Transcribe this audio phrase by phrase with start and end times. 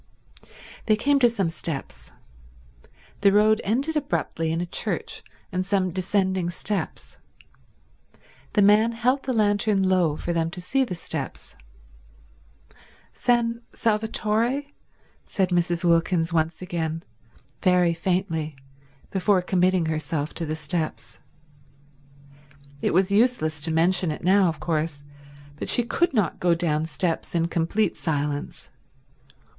[0.87, 2.11] They came to some steps.
[3.19, 7.17] The road ended abruptly in a church and some descending steps.
[8.53, 11.53] The man held the lantern low for them to see the steps.
[13.13, 14.63] "San Salvatore?"
[15.27, 15.83] said Mrs.
[15.83, 17.03] Wilkins once again,
[17.61, 18.55] very faintly,
[19.11, 21.19] before committing herself to the steps.
[22.81, 25.03] It was useless to mention it now, of course,
[25.57, 28.69] but she could not go down steps in complete silence.